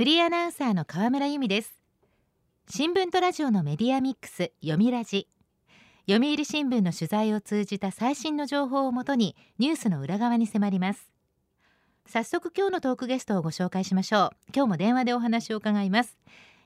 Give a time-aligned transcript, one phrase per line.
[0.00, 1.78] フリーアナウンサーの河村由美です。
[2.70, 5.28] 新聞とラジオのメディアミックス読みラジ。
[6.08, 11.12] 読売新聞の取材を通じた最新の情報をもとにニュースの裏側に迫ります。
[12.06, 14.36] 早速今日のトークゲストをご紹介しましょう。
[14.56, 16.16] 今日も電話でお話を伺います。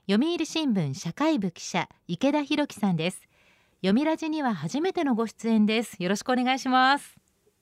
[0.08, 3.20] 読売新聞社会部記者池田博樹さんです。
[3.80, 6.00] 読みラジには初めてのご出演です。
[6.00, 7.16] よろしくお願いします。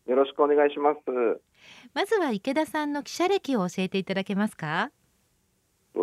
[0.07, 1.01] よろしくお願いします。
[1.95, 4.91] まずは池田さんの記者歴を教えていただけますか？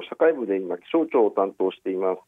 [0.10, 2.22] 社会部で今気象庁を担当しています。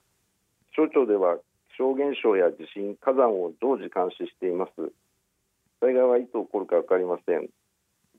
[0.73, 1.37] 気象庁では
[1.75, 4.71] 気象現象や地震火山を常時監視しています。
[5.79, 7.45] 災害はいつ起こるか分かりません。
[7.45, 7.49] い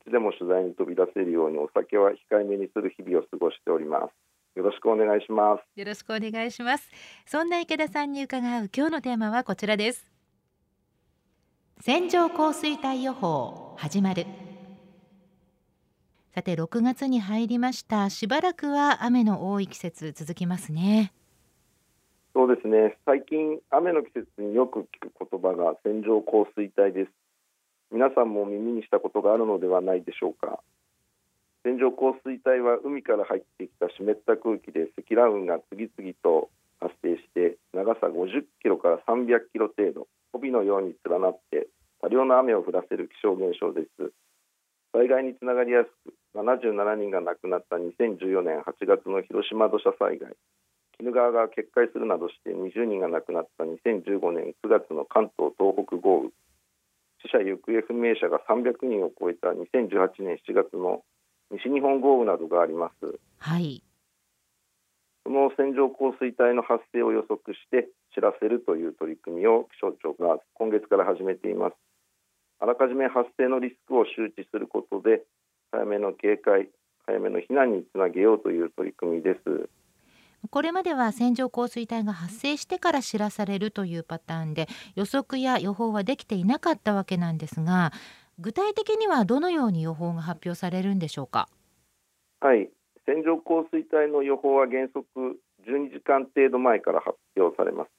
[0.04, 4.32] つでも取材に飛び出せるようにお酒は控えめにする日々を過ごしております。
[4.56, 5.78] よろしくお願いします。
[5.78, 6.90] よろしくお願いします。
[7.26, 10.06] そんな池田さんに伺う今日のテーマはこちらです。
[11.80, 14.41] 線状降水帯予報始まる。
[16.34, 18.08] さて6月に入りました。
[18.08, 21.12] しばらくは雨の多い季節続きますね。
[22.32, 22.96] そうですね。
[23.04, 27.10] 最近雨の季節によく聞く言葉が線状降水帯です。
[27.90, 30.60] 皆さんも耳にしたことがあるのではないでしょうか。
[31.64, 36.48] 線状降水帯は海から入ってきた湿った空気で積乱雲が次々と
[36.80, 41.68] 発生して長さ50キロから300キロ程度帯のように連なって
[42.00, 44.12] 多量の雨を降らせる気象現象です。
[44.92, 50.36] 災害につながりやすく77人が亡くなった2014年8月の広島土砂災害
[51.00, 56.30] 鬼怒川が決壊するなどして20人が亡くなった2015年9月の関東東北豪雨
[57.24, 61.02] 死者行方不明者が300人を超えた2018年7月の
[61.50, 63.18] 西日本豪雨などがあります。
[63.38, 63.82] はい。
[65.24, 71.76] その線状降水帯の発生を予測して知らせるという取り組みを気象庁が今月から始めています
[72.62, 75.22] あらかじめ発生のリスクを周知することで
[75.72, 76.68] 早めの警戒
[77.04, 79.68] 早めの避難につなげようという取り組みです。
[80.48, 87.92] これまでは線状降水帯が発生してから知らされるというパターンで予測や予報はできていなかったわけなんですが
[88.38, 91.48] 具体的にはどのように予報が発表されるんでしょうか？
[92.40, 92.70] はい。
[93.06, 97.90] 線状降水帯の予報は原則12時間程度前から発表されます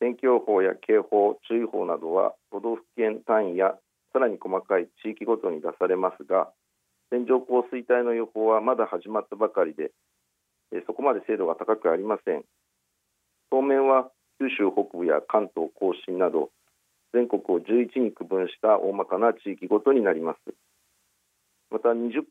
[0.00, 3.74] 天気予報や警報注意報などは都道府県単位や
[4.12, 6.50] さらに細かい地域ごとに出されますが
[7.10, 9.90] 線状降水帯の予報はまだ始まったばかりで
[10.86, 12.44] そこまで精度が高くありません。
[13.50, 16.50] 当面は九州北部や関東甲信など
[17.12, 20.54] 全国を11に区分した大まかな地域ごとになります。
[21.70, 22.22] また20%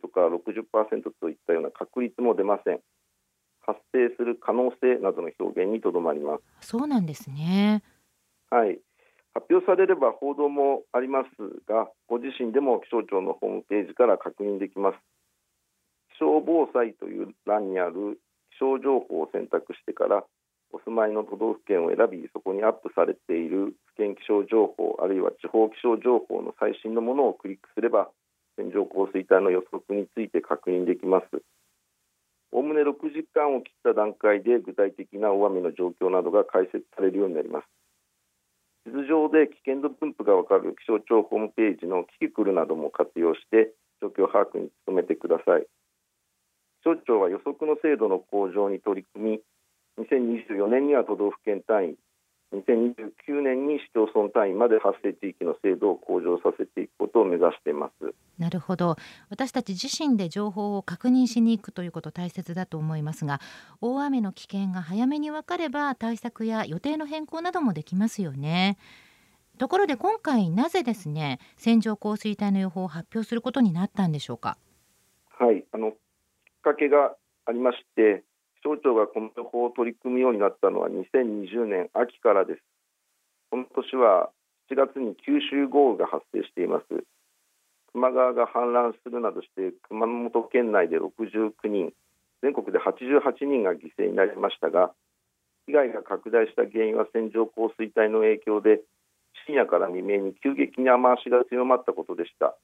[0.00, 2.80] とか60%といったような確率も出ません。
[3.70, 6.68] 発生する可能性などの表現にとどまります。
[6.68, 7.82] そうなんですね。
[8.50, 8.80] はい。
[9.32, 11.28] 発表されれば報道もあります
[11.68, 14.98] がご自身でも気象庁のホームページから確認できます。
[16.16, 18.20] 気象防災という欄にある
[18.50, 20.24] 気象情報を選択してから
[20.72, 28.10] お住まいの都道府県を選びそこにアップされている府県気象情報あるいは地方気象情報の最新のものをクリックすれば
[28.56, 31.26] 線状降水帯の予測について確認できます
[32.52, 37.66] おおむね6時間を切った段階で具体的な大雨の状況などが解説されるようになります。
[38.86, 45.66] 地図上で危険度分布がわかる気象庁ホームページのキキクルなども活用して状況把握に努めてください。
[46.82, 49.42] 気象庁は予測の精度の向上に取り組
[49.98, 51.96] み2024年には都道府県単位
[52.52, 58.14] 2029年に市町村単位まで発生地域の精度を向上させていくことを目指しています。
[58.38, 58.96] なるほど。
[59.28, 63.40] 私たち自身で情報を確認しに行くということ大切だと思いますが
[63.80, 68.78] 大雨の危険が早めに分かれば対策や予定の変更などもできますよね。
[69.58, 74.56] ところで今回なぜですね線状降水帯の予報を発表することになったんでしょうか？
[75.38, 75.64] はい。
[75.72, 75.96] あのきっ
[76.62, 77.14] かけが
[77.46, 78.24] ありまして
[78.62, 82.62] 気象庁がこの予報を取り組むようになったのは2020年秋からです。
[83.50, 84.30] この年は
[84.70, 86.86] 7月に九州豪雨が発生しています。
[87.92, 91.92] 球磨川が氾濫するなどして熊本県内で69人
[92.42, 94.92] 全国で88人が犠牲になりましたが
[95.66, 98.80] 被害が拡大した原因は線状降水帯の影響で
[99.46, 102.56] 深夜から未明に急激に雨足が強まったことでした。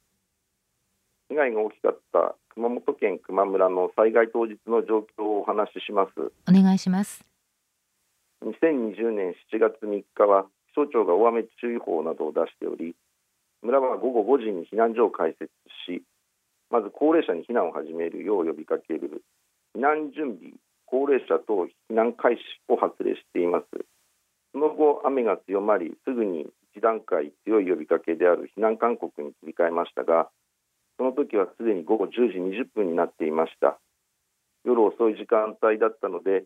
[1.36, 6.32] 被害が大きかった熊本県球磨村の災害当日の状況をお話しします。
[6.48, 7.26] お願いします。
[8.42, 12.94] 2020年7月3日は気象庁が大雨注意報などを出しており
[13.62, 15.52] 村は午後5時に避難所を開設
[15.88, 16.02] し
[16.70, 19.22] まず高齢者に避難を始めるよう呼びかける
[19.76, 20.52] 避難準備
[20.86, 23.66] 高齢者等避難開始を発令しています。
[24.52, 30.28] その後雨が強まりすぐに一段階強い呼びかけである避難勧告に切り替えましたが
[30.98, 33.78] その時はすでに午後10時20分になっていました。
[34.64, 36.44] 夜遅い時間帯だったので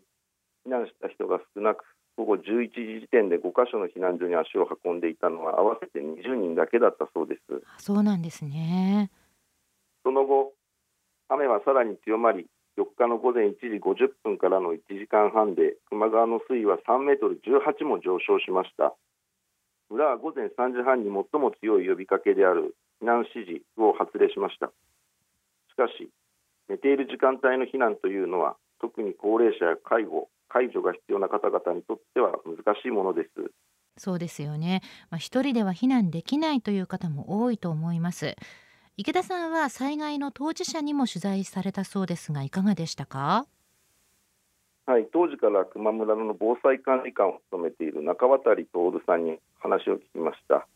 [0.65, 1.83] 避難した人が少なく
[2.17, 7.41] 午後11時時点で5カ所の避難所に足を運んでいたのは合わせて20人だけだったそうです。
[7.83, 9.09] そうなんですね。
[10.03, 10.53] その後
[11.29, 18.93] 雨はさらに強まり4日の午前1時50分からの1時間半で球磨川の水位は3メートル18も上昇しました。
[19.89, 24.67] 村は午前3時半に最も強い呼びかけである避難指示を発令しました。
[24.67, 24.71] し
[25.75, 26.09] かし
[26.69, 33.29] 寝ている時間帯の避難というのは特に高齢者や介護介助が必要な方々にとっては難しいものです。
[33.97, 38.35] そうですよね、まあ、一人では避難できないという方も多いと思います。
[38.97, 43.45] 池田さんは災害の当事者にも取材されたそうですがいかがでしたか？
[44.85, 48.67] はい当時から球磨村の防災管理官を務めている中渡徹
[49.05, 50.67] さんに話を聞きました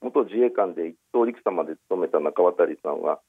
[0.00, 3.20] 元自衛官で一等陸様で務めた中渡さんは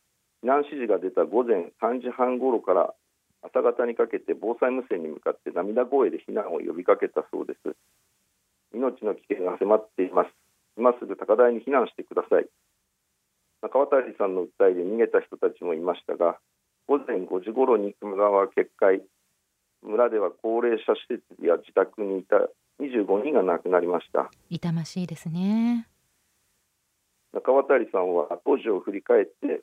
[0.44, 2.94] 避難指示が出た午前3時半ごろから
[3.42, 7.76] 朝方にかけて防災無線に向かって涙声で避難を呼びかけたそうです。
[8.74, 10.30] 命の危険が迫っています。
[10.78, 12.48] 今すぐ高台に避難してください。
[13.62, 16.40] 中渡さんの訴えで逃げた人たちもいましたが
[16.88, 19.02] 午前5時ごろに球磨川は決壊
[19.84, 22.38] 村では高齢者施設や自宅にいた
[22.80, 24.30] 25人が亡くなりました。
[24.50, 25.91] 痛ましいですね。
[27.34, 29.62] 中渡さんは当時を振り返って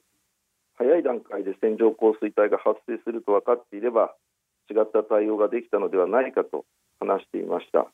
[0.76, 4.14] 早い段階で線状降水帯が発生すると分かっていれば
[4.70, 6.64] 違った対応ができたのではないかと
[7.00, 7.88] 話していました。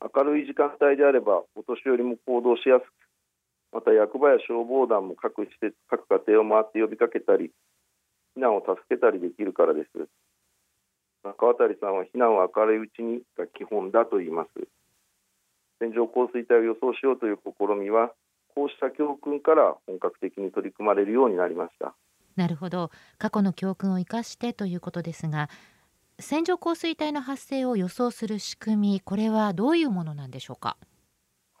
[0.00, 2.92] 明るい時間帯であればお年寄りも行動しやすく
[3.72, 7.52] また役場や消防団も各施設各家庭を回って呼びかけたり
[8.36, 10.08] 避難を助けたりできるからです。
[11.22, 14.50] 中渡さんは避難は明るいうちにが基本だと言います。
[15.78, 18.12] 線状降水帯を予想しようという試みは
[18.54, 21.94] こうした教訓から本格的に取り組まれるようになりました。
[22.36, 22.90] なるほど。
[23.18, 25.48] 過去の教訓を生かしてということですが
[26.18, 30.76] 線状降水帯の発生を予想する仕組みこれはどういうものなんでしょうか？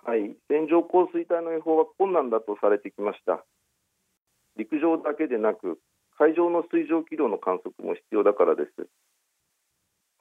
[0.04, 0.36] はい。
[0.48, 3.44] 線状降水帯の予報は困難だとされてきました。
[4.56, 5.78] 陸上だけでなく
[6.18, 8.88] 海上の水蒸気量の観測も必要だからです。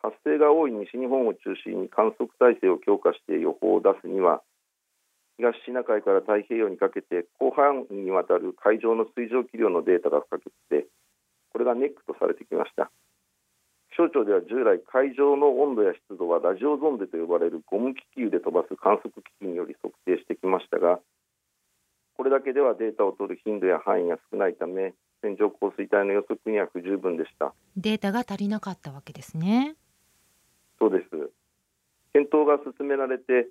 [0.01, 4.41] 発生が多い西日本を中心に観測体制を強化して予報を出すには
[5.39, 10.85] 東シナ海から太平洋にかけて広範囲にわたる海上の水蒸気量のデータが不可欠で
[11.55, 12.91] これがネックとされてきました。
[13.95, 20.99] 気象庁では従来海上の温度や湿度はラジオゾンデと呼ばれるゴム気球で飛ばす観測機器により測定してきましたが
[22.15, 27.53] これだけではデータを取る頻度や範囲が少ないため線状降水帯の予測には不十分でした。
[27.75, 29.75] データが足りなかったわけですね。
[30.79, 31.09] そうです。
[32.13, 33.47] 検討が進められて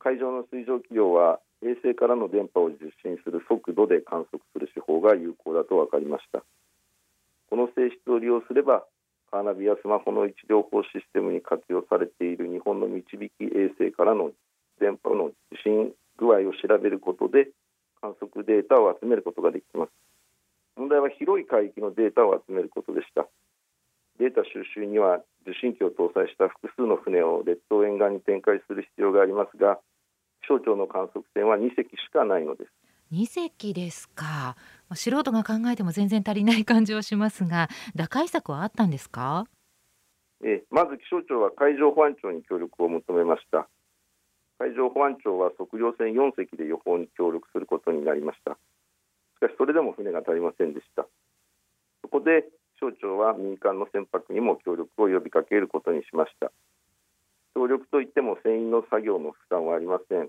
[0.00, 6.42] 海上の水蒸気量は衛星からの電波を受信する速度で観測する手法が有効だと分かりました。
[7.50, 8.84] この性質を利用すれば
[9.30, 14.32] カーナビやスマホの位置情報システムに活用されている日本の導き衛星からの
[14.80, 17.52] 電波の受信具合を調べることで
[18.00, 19.92] 観測データを集めることができます。
[20.76, 23.28] 問題は広い海域のデータを集めることでした。
[24.18, 29.78] データ収集には受信機を搭載した複数の船を列島沿岸に展開する必要がありますが
[30.42, 32.70] 気象庁の観測船は2隻しかないのです。
[33.12, 34.56] 2隻ですか。
[34.94, 39.46] 素人が考えても全然足りない感じはしますが打開策はあったんですか？
[40.44, 43.68] えまず気象庁は海上保安庁に協力を求めました。
[44.58, 48.52] 海上保安庁は測量船4隻で予報に協力することになりました。
[48.52, 51.06] しかしそれでも船が足りませんでした。
[52.02, 52.44] そこで
[52.78, 56.50] 気象庁は民間の船舶にも協力を呼びかけることにしました
[57.54, 60.28] 協力といっても船員の作業の負担はありません。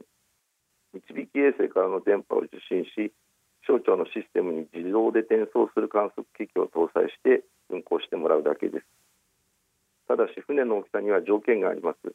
[0.93, 3.13] 導き衛星からの電波を受信し
[3.63, 8.85] 気象庁のシステムに自動で転送する観測機器を搭載して運航してもらうだけです。
[10.07, 12.13] ただし船の大きさには条件があります。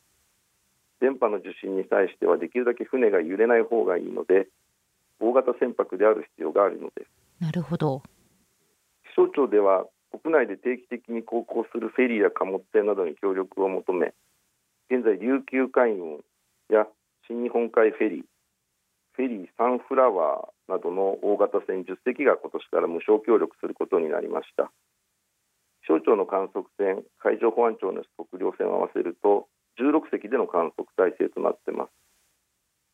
[1.00, 4.48] 電波の受信に対してはできるだけ船が揺れない方がいいので
[5.20, 7.10] 大型船舶である必要があるのです。
[7.40, 8.02] なるほど。
[9.14, 9.86] 気象庁では
[10.22, 14.12] 国内で定期的に航行するフェリーや貨物船などに協力を求め
[14.88, 16.22] 現在琉球海運
[16.70, 16.86] や
[17.26, 18.24] 新日本海フェリー
[19.16, 24.70] フェリーサンフラワーなどの大型船10隻が今年から無償協力することになりました。
[25.82, 29.48] 気象庁の観測船海上保安庁の測量船を合わせると
[29.80, 31.90] 16隻での観測体制となっています。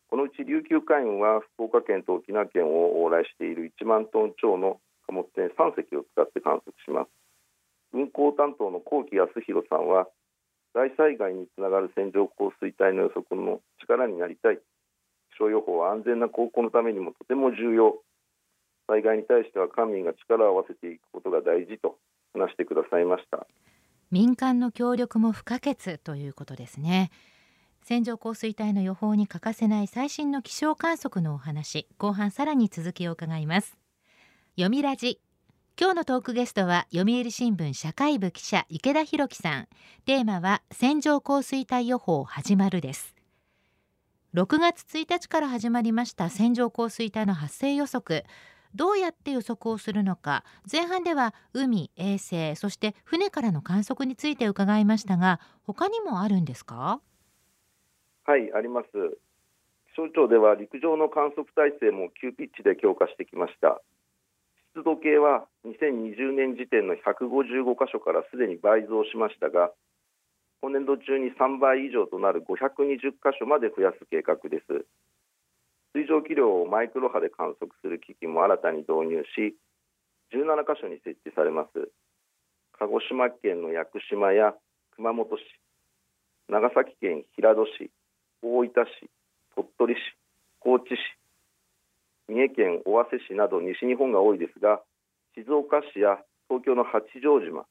[0.09, 7.11] このうち琉球海運は福岡県と沖縄県を往来している1万トン超の貨物船3隻を使って観測します。
[7.93, 10.07] 運航担当の幸木康弘さんは
[10.75, 14.59] 大災害につながる線状降水帯の予測の力になりたい。
[15.35, 17.99] 気象予報は安全な航行のためにもとても重要。
[18.87, 21.99] 災害に対しては官民が力を合わせていくことが大事と
[22.35, 23.47] 話してくださいました。
[24.11, 27.11] 民間の協力も不可欠ということですね。
[27.83, 33.77] 線状降水帯の予報に欠かせない最新の気象観測のお話後半さらに続きを伺います。
[34.57, 35.21] 読みラジ。
[35.81, 39.69] 今日のトークゲストは読売新聞社会部記者池田博樹さん。
[40.05, 43.15] テーマは線状降水帯予報始まるです。
[44.35, 48.25] 6月1日から始まりました線状降水帯の発生予測。
[48.75, 50.45] どうやって予測をするのか。
[50.71, 57.01] 前半では海衛星そして船からの観測について伺いましたが他にもあるんですか？
[58.25, 58.89] はいあります。
[59.95, 63.81] 気象庁では陸上の観測体制も急ピッチで強化してきました。
[64.75, 69.71] 湿度計は2020年時点の155箇所からすでに倍増しましたが
[70.63, 74.87] 今年度中に3倍以上となる520箇所まで増やす計画です。
[75.93, 79.59] 水蒸気量をマイクロ波で観測する機器も新たに導入し
[80.33, 81.91] 17箇所に設置されます。
[82.79, 84.55] 鹿児島県の屋久島や
[84.97, 85.43] 熊本市
[86.49, 87.91] 長崎県平戸市
[88.41, 89.11] 大分市
[89.55, 89.99] 鳥取市
[90.61, 91.22] 高知市
[92.29, 94.81] 三重県尾鷲市など西日本が多いですが
[95.35, 97.65] 静岡市や東京の八丈島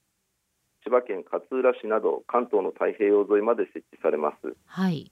[0.84, 5.12] 千葉県勝浦市など関東の太平洋沿いまで設置されます、はい、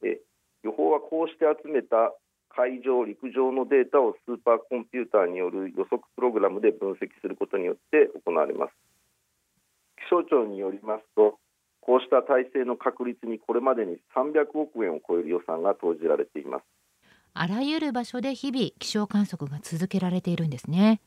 [0.00, 0.20] で
[0.64, 2.12] 予報はこうして集めた
[2.56, 8.72] 海上、陸上のデータをスーパーコンピューターによる予測プログラムで分析することによって行われます。
[10.00, 11.38] 気象庁によりますと、
[11.82, 16.64] こうした体制の確立にこれまでに300億円を超える予算が投じられています。
[17.38, 21.00] あらゆる場所で日々気象観測が続けられているんですね。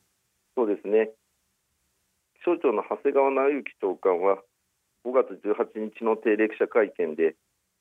[0.56, 1.12] そうですね。
[2.42, 4.42] 気象庁の長谷川直之長官は
[5.04, 7.36] 5月18日の定例記者会見で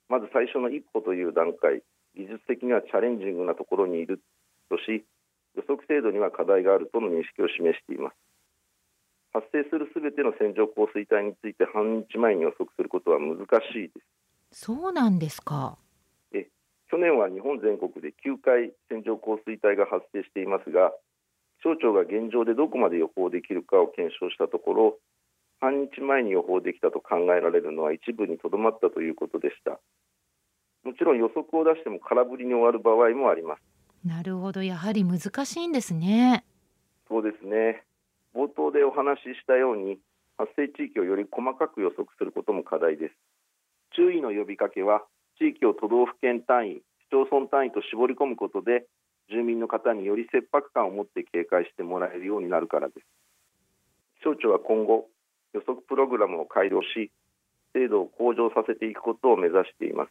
[0.09, 1.83] まず最初の一歩という段階
[2.17, 4.21] 技術的にはチャレンジングなところにいる
[4.71, 5.05] とし
[5.55, 8.17] 予測精度には課題があるとの認識を示しています
[9.33, 13.39] 発生するすべての線状降水帯について半日前に予測することは難
[13.73, 14.01] しいで
[14.53, 15.88] すそうなんですかえ
[16.91, 20.93] 去年は日本全国で9回線状降水帯が発生していますが
[21.61, 24.99] 気象庁が現状でどこまで予報できるかを検証したところ
[25.61, 29.81] 半日前に予報できたと考えられるのは一部にとどまったということでした。
[30.85, 33.63] もちろん予測を出しても空振りに終わる場合もあります。
[34.07, 34.63] なるほど。
[34.63, 36.45] やはり難しいんですね。
[37.09, 37.83] そうですね。
[38.35, 39.99] 冒頭でお話ししたように
[40.37, 43.15] 発生地域をより細かく予測することも課題です。
[43.97, 45.03] 注意の呼びかけは
[45.39, 48.87] 地域を都道府県単位市町村単位と絞り込むことで
[49.31, 53.07] 住民の方により切迫感を持って警戒してもらえるようになるからです。
[54.21, 55.07] 気象庁は今後
[55.55, 57.11] 予測プログラムを改良し
[57.73, 60.11] 精度を向上させていくことを目指しています。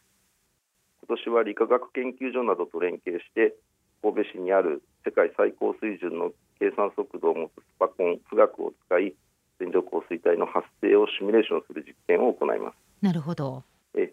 [1.06, 3.54] 今年は理化学研究所などと連携して
[4.02, 9.14] 神戸市にある世界最高水準の計算速度を持つスパコン富岳を使い
[9.58, 12.76] 線状降水帯の発生をシミュレーションする実験を行います。
[13.02, 13.62] なるほど。
[13.94, 14.12] え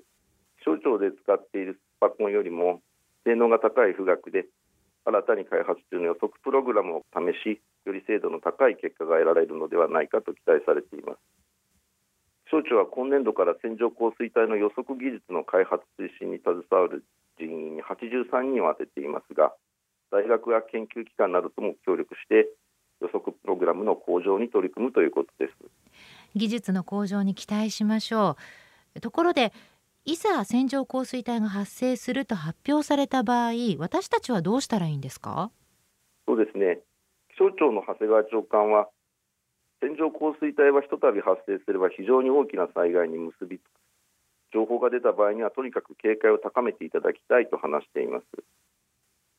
[0.66, 2.82] 気象庁で使っているスパコンよりも
[3.24, 4.50] 性能が高い富岳で
[5.06, 11.20] 新たに開発中の予測プログラムを試しより精度の高い結果が得られるのではないかと期待されています。
[12.50, 17.06] 気象庁は今年度から線状降水帯の予測技術の開発推進に携わる
[17.38, 19.54] 人員に83人を充てていますが
[20.10, 22.50] 大学や研究機関などとも協力して
[23.02, 25.54] 予測プログラムの向上に取り組むということです。
[26.34, 28.38] 技術の向上に期待しましょ
[28.96, 29.02] う。
[29.02, 29.52] ところで
[30.08, 35.50] いざ線状降水帯が発生すると発表された場合私たちはどうしたらいいんですか？
[36.28, 36.80] そうですね。
[37.36, 38.88] 気象庁の長谷川長官は
[39.82, 43.66] 線状降水帯はひとたび発生すれば非常に大きな災害に結びつく
[44.54, 48.26] 情報が出た場合にはとにかく警戒を高めていただきたいと話しています。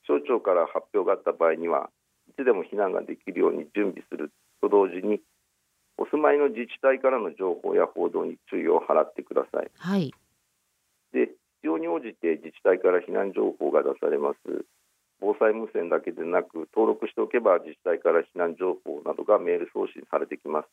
[0.02, 1.90] 気象庁から発表があった場合には
[2.28, 5.20] いつでも避難ができるように準備すると同時に
[5.96, 10.12] お住まいの自治体からの情報や報道に注意を払ってください、はい、
[11.12, 14.66] で必要に応じて自治体から避難情報が出されます。
[15.20, 20.68] 防災無線だけでなく登録しておけば自治体から避難情報などがメール送信されてきます。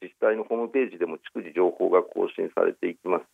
[0.00, 3.24] 自治体のホームページでも逐次情報が更新されていきます。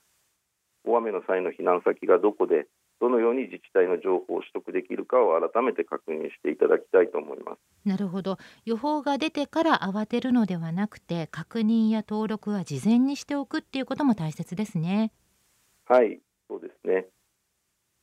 [0.85, 2.67] 大雨の際の避難先がどこで
[3.01, 7.59] どのように自治体の情報を取得できるかを改めて確認していただきたいと思います。
[7.85, 8.39] なるほど。
[8.65, 15.11] 予報が出てから慌てるのではなくて確認や登録は事前にしておくっていうことも大切ですね。
[15.87, 17.07] はいそうですね。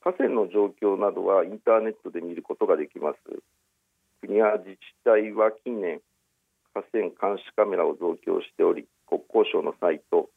[0.01, 3.19] 河川の状況などはインターネットで見ることができます。
[4.21, 6.01] 国や自治体は近年
[6.73, 10.29] 河川監視カメラを増強しており国交省のサイト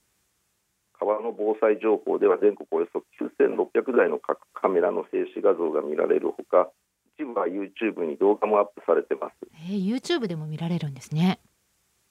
[0.99, 6.71] 川の防災情報では全国およそ9600台の各カメラの静止画像が見られるほか
[7.19, 9.35] 一部は YouTube に動画もアップされてます。
[9.69, 11.41] えー、YouTube でも見られるんですね。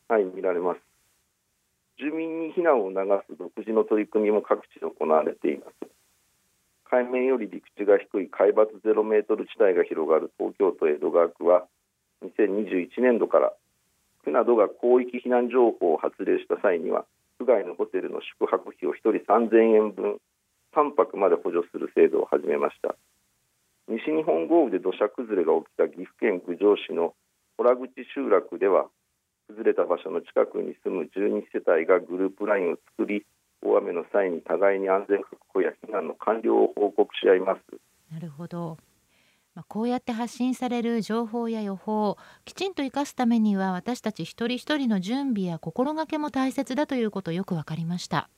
[0.08, 0.91] 範囲見られます
[2.02, 5.92] 住民に避難を促す独自の取り組みも各地で行われています。
[6.90, 11.68] 海面より陸地が低い海抜ゼロメートル地帯が広がる東京都江戸川区は
[12.26, 13.54] 2021年度から
[14.26, 17.06] 区などが広域避難情報を発令した際には
[17.38, 20.18] 区外のホテルの宿泊費を1人3000円分
[20.76, 22.96] 3泊まで補助する制度を始めました。
[23.88, 27.14] 西日本豪雨で土砂崩れが起きた岐阜県郡上市の
[27.58, 28.88] 洞口集落では
[29.52, 33.26] 崩れた場所の近くに住む12世帯がグループラインを作り
[33.62, 37.62] 大雨の際に互いに安全確保や避難の完了を報告し合います。
[38.12, 38.78] なるほど。
[39.54, 48.30] まあ、こうやって発信される情報や予報をきちんと生かすためには私たち一人一人の準備や心がけも大切だということよくわかりました。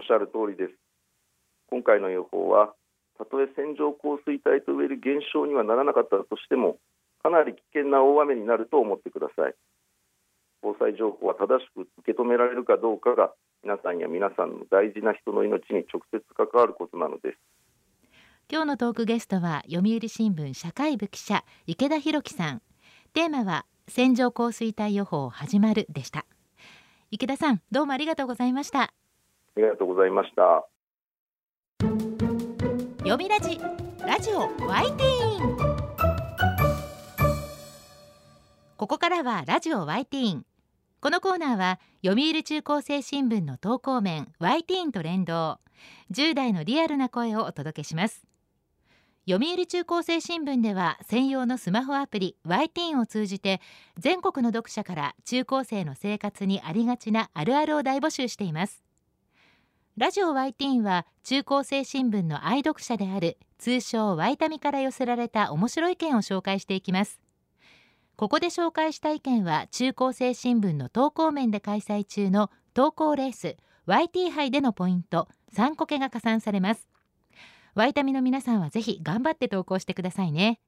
[0.00, 0.72] おっしゃる通りです。
[1.70, 2.74] 今回の予報は
[3.18, 6.78] たとえ線状降水帯といえる現象にはならなかったとしても
[7.22, 9.54] かなり危険な大雨になると思ってください
[10.62, 17.38] 防災情報は正しく受け止められるかどうかが皆さんや皆さんの大事な人の命に直接関わることなのです。
[18.50, 22.62] 今日のトークゲストは読売新聞社会部記者池田博樹さん。
[23.12, 26.26] テーマは線状降水帯予報始まるでした。
[27.10, 28.82] 池田さんどうもありがとうございました。
[28.82, 28.92] あ
[29.56, 30.66] りがとうございました。
[32.98, 33.58] 読みラジ
[34.06, 35.77] ラジオワイティーン
[38.78, 40.46] ここからはラジオワイティーン。
[41.00, 45.58] このコーナーは読売中高生新聞の投稿面ワイティーンと連動。
[46.12, 48.24] 10代のリアルな声をお届けします。
[49.28, 53.60] 読売中高生新聞では専用のスマホアプリ y t を通じて
[53.98, 58.84] 全国の読者から中高生の生活にありがちなあるあるを大募集しています。
[59.96, 67.18] ラジオ y t は中高生新聞の愛読者である通称ワイタミから寄せられた面白い意見を紹介していきます。
[68.18, 73.56] ここで紹介した意見は中高生新聞の投稿面で開催中の投稿レース
[73.86, 76.88] YT 杯でのポイント3個けが加算されます。
[77.76, 80.58] ワイタミの皆さんはぜひ頑張って投稿してくださいね。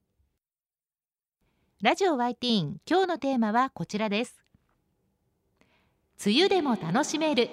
[1.82, 4.44] ラジオワイティーン今日のテーマはこちらです。
[6.24, 7.50] 梅雨でも楽しめる。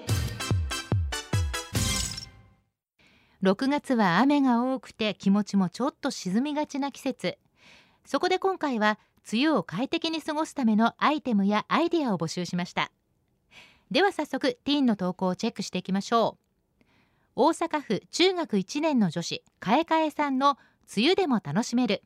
[3.42, 7.40] 6月は雨が多くて気持ちもちょっと沈みがちな季節。
[8.06, 9.00] そこで今回は
[9.32, 12.92] 梅雨を快適に過ごすためのアイテムやアイデアを募集しました。
[13.92, 16.84] では早速ティーンの投稿をチェックしていきましょう。
[17.36, 20.58] 大阪府中学1年の女子かえかえさんの
[20.96, 22.04] 梅雨でも楽しめる。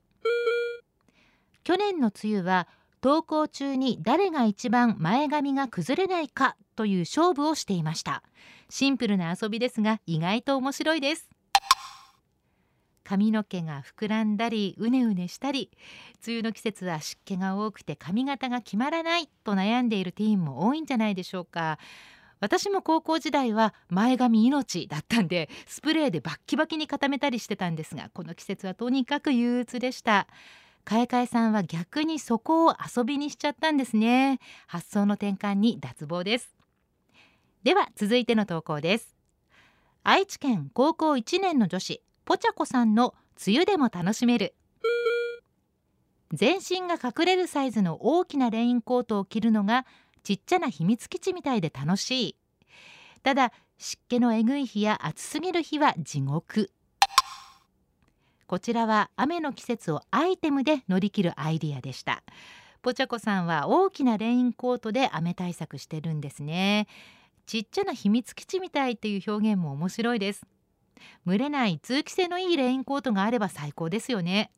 [1.64, 2.68] 去年の梅雨は
[3.04, 8.24] 登校中に誰が一番前髪が崩れないかという勝負をしていました。
[8.70, 11.31] シンプルな遊びですが意外と面白いです。
[13.04, 15.70] 髪の毛が膨らんだりうねうねしたり
[16.26, 21.78] 梅雨の季節は湿気が多くて髪型が決まらないと悩んでいるティーンも多いんじゃないでしょうか。
[22.40, 30.28] 私も高校時代は前髪命だったんでスプレーでバッキバキに固めたりしてたんですがこの季節はとにかく憂鬱でした。
[30.84, 34.40] かえかえさんは逆にそこを遊びにしちゃったんですね。
[34.68, 36.56] 発想の転換に脱帽です。
[37.64, 39.16] では続いての投稿です。
[40.04, 42.02] 愛知県高校1年の女子。
[42.32, 43.14] ぽちゃこさんの
[43.46, 44.56] 梅雨でも楽しめる。
[46.32, 49.86] 全身が隠れるサイズの大きなレインコートを着るのが
[50.24, 52.36] ちっちゃな秘密基地みたいで楽しい。
[53.22, 56.72] ただ湿気のえぐい日や暑すぎる日は地獄。
[58.48, 62.24] こちらは雨の季節をアイテムで乗り切るアイディアでした。
[62.82, 66.88] ぽちゃこさんは大きなレインコートで雨対策してるんですね。
[67.46, 70.48] ちっちゃな秘密基地みたいっていう表現も面白いです。
[71.26, 74.52] 蒸れない通気性のいいレインコートがあれば最高ですよね。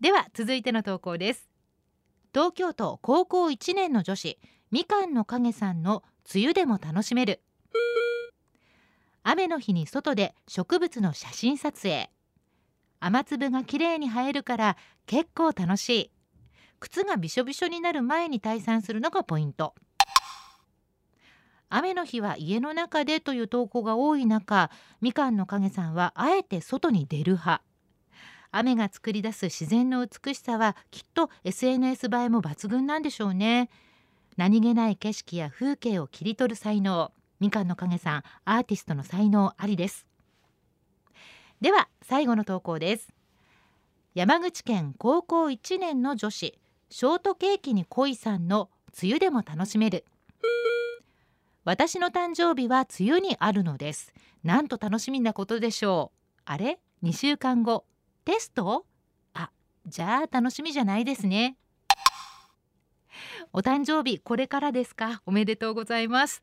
[0.00, 1.48] では続いての投稿です。
[2.32, 4.38] 東京都高校1年の女子
[4.70, 7.42] みかんの影さんの梅雨でも楽しめる。
[9.22, 12.10] 雨の日に外で植物の写真撮影。
[13.00, 16.10] 雨粒がきれいに映えるから結構楽しい。
[16.78, 19.74] 靴がびしょびしょになる前に退散するのがポイント。
[21.70, 27.62] 雨の日は家の中でという投稿が多い中みかんの影さんはあえて外に出る派。
[28.50, 33.70] 雨が作り出す自然の美しさはきっと SNS 映えも抜群なんでしょうね。
[34.36, 40.06] 何気ない景色や風景を切り取る才能みかんの影さんアーティストの才能ありです。
[41.60, 43.12] では最後の投稿です。
[44.14, 46.58] 山口県高校1年の女子
[46.90, 50.04] ショートケーキに恋さんの梅雨でも楽しめる。
[51.64, 54.14] 私の誕生日は梅雨にあるのです。
[54.42, 56.40] なんと楽しみなことでしょう。
[56.46, 57.84] あれ？2週間後。
[58.24, 58.86] テスト？
[59.34, 59.50] あ
[59.86, 61.56] じゃあ楽しみじゃないですね。
[63.52, 65.20] お誕生日これからですか？
[65.26, 66.40] おめでとうございます。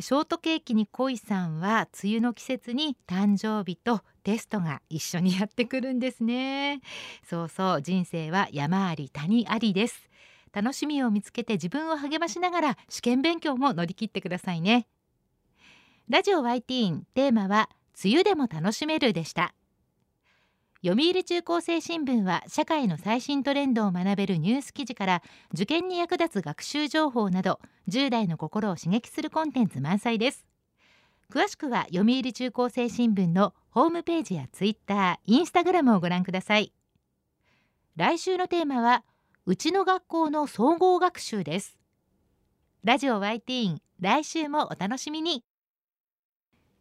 [0.00, 6.80] ショートケーキに恋さんは梅雨の季節に誕生日とテストが一緒にやってくるんですね。
[7.28, 10.08] そうそう人生は山あり谷ありです。
[10.54, 14.86] 楽しみを見つけて自分を励ましながら試験勉強も乗り切ってくださいね。
[16.08, 17.70] ラジオ YT テーマは
[18.04, 19.54] 梅雨でも楽しめるでした。
[20.84, 25.22] 読売中高生新聞は社会の最新トレンドを学べるニュース記事から
[25.54, 30.46] 受験に役立つ学習情報など10代の心を刺激するコンテンツ満載です。
[31.32, 36.72] 詳しくは読売中高生新聞のホームページやツイッター、インスタグラムをご覧ください。
[37.96, 39.04] 来週のテーマは
[39.46, 41.76] うちの学校の総合学習です。
[42.82, 45.44] ラジオ YT 来週もお楽しみに。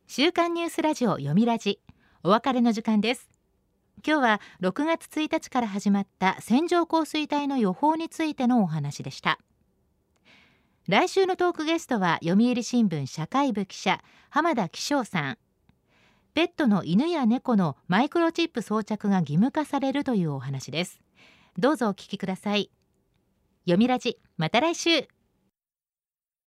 [0.08, 1.82] 週刊ニュースラジオ読みラジ
[2.24, 3.28] お別れの時間です。
[4.08, 9.40] 今日は6月1日から始まった線状降水帯の予報についてのお話でした。
[10.88, 15.38] 来週のトークゲストは読売新聞社会部記者浜田紀章さん。
[16.34, 21.03] ペットの犬や猫のマイクロチップ装着が義務化されるというお話です。
[21.58, 22.72] どうぞお聞きください。
[23.66, 25.08] 読みラジまた来週。